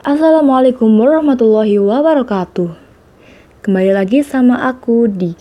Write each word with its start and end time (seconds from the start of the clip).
Assalamualaikum 0.00 0.96
warahmatullahi 0.96 1.76
wabarakatuh. 1.76 2.72
Kembali 3.60 3.92
lagi 3.92 4.24
sama 4.24 4.64
aku 4.64 5.04
di 5.04 5.36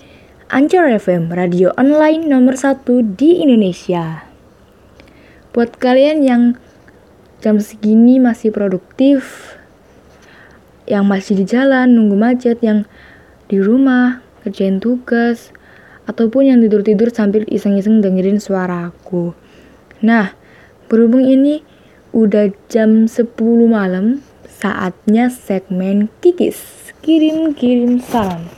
Anchor 0.52 1.00
FM, 1.00 1.32
radio 1.32 1.72
online 1.80 2.28
nomor 2.28 2.60
satu 2.60 3.00
di 3.00 3.40
Indonesia. 3.40 4.28
Buat 5.56 5.80
kalian 5.80 6.28
yang 6.28 6.60
jam 7.40 7.64
segini 7.64 8.20
masih 8.20 8.52
produktif, 8.52 9.56
yang 10.92 11.08
masih 11.08 11.40
di 11.40 11.48
jalan 11.48 11.96
nunggu 11.96 12.20
macet, 12.20 12.60
yang 12.60 12.84
di 13.48 13.64
rumah 13.64 14.20
kerjain 14.44 14.84
tugas, 14.84 15.56
ataupun 16.04 16.52
yang 16.52 16.60
tidur-tidur 16.60 17.16
sambil 17.16 17.48
iseng-iseng 17.48 18.04
dengerin 18.04 18.44
suaraku. 18.44 19.32
Nah, 20.04 20.36
berhubung 20.92 21.24
ini 21.24 21.64
udah 22.12 22.52
jam 22.68 23.08
10 23.08 23.24
malam, 23.64 24.20
saatnya 24.50 25.30
segmen 25.30 26.10
Kikis. 26.26 26.90
Kirim-kirim 27.06 28.02
salam. 28.02 28.50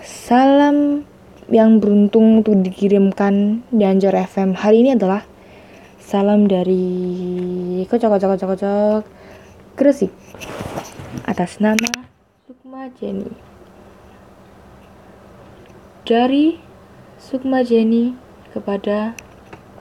Salam 0.00 1.04
yang 1.52 1.78
beruntung 1.78 2.42
untuk 2.42 2.58
dikirimkan 2.64 3.62
di 3.70 3.84
Anjor 3.86 4.16
FM 4.16 4.58
hari 4.58 4.82
ini 4.82 4.98
adalah 4.98 5.22
salam 6.02 6.50
dari 6.50 7.86
kocok 7.86 8.18
kocok 8.18 8.28
kocok 8.34 8.48
kocok 8.50 9.02
Gresik 9.78 10.10
atas 11.22 11.62
nama 11.62 11.92
Sukma 12.48 12.90
Jenny. 12.98 13.30
Dari 16.02 16.58
Sukma 17.22 17.62
Jenny 17.62 18.18
kepada 18.50 19.14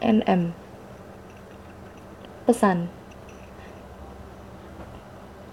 NM. 0.06 0.54
Pesan 2.46 3.05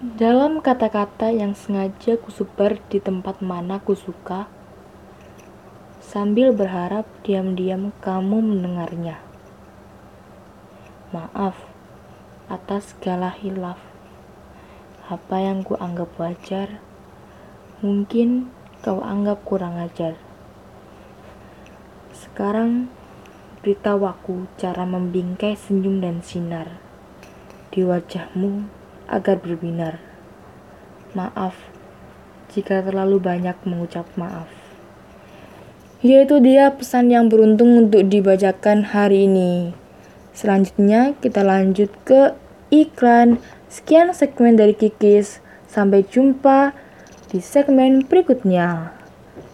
dalam 0.03 0.59
kata-kata 0.59 1.31
yang 1.31 1.55
sengaja 1.55 2.19
kusebar 2.19 2.75
di 2.91 2.99
tempat 2.99 3.39
mana 3.39 3.79
kusuka, 3.79 4.51
sambil 6.03 6.51
berharap 6.51 7.07
diam-diam 7.23 7.95
kamu 8.03 8.43
mendengarnya. 8.43 9.23
Maaf 11.15 11.55
atas 12.51 12.91
segala 12.91 13.31
hilaf. 13.31 13.79
Apa 15.07 15.39
yang 15.39 15.63
ku 15.63 15.79
anggap 15.79 16.11
wajar, 16.19 16.83
mungkin 17.79 18.51
kau 18.83 18.99
anggap 18.99 19.39
kurang 19.47 19.79
ajar. 19.79 20.19
Sekarang 22.11 22.91
beritahu 23.63 24.03
aku 24.03 24.51
cara 24.59 24.83
membingkai 24.83 25.55
senyum 25.55 26.03
dan 26.03 26.19
sinar 26.19 26.75
di 27.71 27.87
wajahmu 27.87 28.82
agar 29.07 29.39
berbinar. 29.39 29.99
Maaf 31.13 31.73
jika 32.53 32.85
terlalu 32.85 33.17
banyak 33.17 33.57
mengucap 33.65 34.05
maaf. 34.13 34.47
Yaitu 36.05 36.37
dia 36.43 36.69
pesan 36.69 37.09
yang 37.09 37.27
beruntung 37.27 37.73
untuk 37.89 38.05
dibacakan 38.05 38.85
hari 38.93 39.25
ini. 39.25 39.73
Selanjutnya 40.37 41.17
kita 41.17 41.41
lanjut 41.41 41.89
ke 42.05 42.37
iklan. 42.69 43.41
Sekian 43.71 44.13
segmen 44.13 44.53
dari 44.53 44.77
Kikis. 44.77 45.41
Sampai 45.65 46.05
jumpa 46.05 46.77
di 47.33 47.41
segmen 47.41 48.05
berikutnya. 48.05 48.93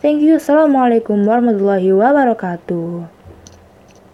Thank 0.04 0.20
you. 0.26 0.36
Assalamualaikum 0.36 1.24
warahmatullahi 1.24 1.96
wabarakatuh. 1.96 3.19